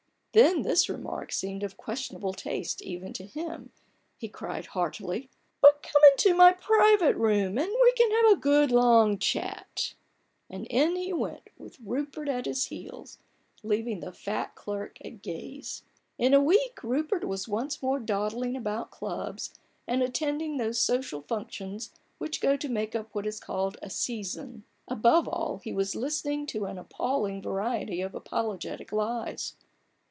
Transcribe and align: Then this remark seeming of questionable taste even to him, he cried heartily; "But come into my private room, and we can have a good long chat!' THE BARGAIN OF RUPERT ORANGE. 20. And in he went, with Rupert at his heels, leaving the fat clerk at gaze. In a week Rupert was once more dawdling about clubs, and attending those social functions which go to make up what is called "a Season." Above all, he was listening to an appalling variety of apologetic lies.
Then 0.33 0.61
this 0.61 0.87
remark 0.87 1.33
seeming 1.33 1.61
of 1.61 1.75
questionable 1.75 2.31
taste 2.33 2.81
even 2.81 3.11
to 3.15 3.25
him, 3.25 3.69
he 4.17 4.29
cried 4.29 4.67
heartily; 4.67 5.29
"But 5.59 5.83
come 5.83 6.01
into 6.13 6.33
my 6.35 6.53
private 6.53 7.17
room, 7.17 7.57
and 7.57 7.69
we 7.69 7.91
can 7.97 8.09
have 8.11 8.31
a 8.31 8.39
good 8.39 8.71
long 8.71 9.17
chat!' 9.17 9.93
THE 10.49 10.55
BARGAIN 10.55 10.61
OF 10.61 10.61
RUPERT 10.61 10.71
ORANGE. 10.71 10.71
20. 10.71 10.79
And 10.79 10.89
in 10.97 11.01
he 11.03 11.11
went, 11.11 11.49
with 11.57 11.79
Rupert 11.85 12.29
at 12.29 12.45
his 12.45 12.65
heels, 12.67 13.17
leaving 13.61 13.99
the 13.99 14.13
fat 14.13 14.55
clerk 14.55 14.99
at 15.03 15.21
gaze. 15.21 15.83
In 16.17 16.33
a 16.33 16.39
week 16.39 16.81
Rupert 16.81 17.25
was 17.27 17.49
once 17.49 17.81
more 17.81 17.99
dawdling 17.99 18.55
about 18.55 18.89
clubs, 18.89 19.53
and 19.85 20.01
attending 20.01 20.55
those 20.55 20.79
social 20.79 21.23
functions 21.23 21.91
which 22.19 22.39
go 22.39 22.55
to 22.55 22.69
make 22.69 22.95
up 22.95 23.09
what 23.13 23.27
is 23.27 23.41
called 23.41 23.75
"a 23.81 23.89
Season." 23.89 24.63
Above 24.87 25.27
all, 25.27 25.57
he 25.57 25.73
was 25.73 25.93
listening 25.93 26.45
to 26.45 26.63
an 26.67 26.77
appalling 26.77 27.41
variety 27.41 27.99
of 27.99 28.15
apologetic 28.15 28.93
lies. 28.93 29.55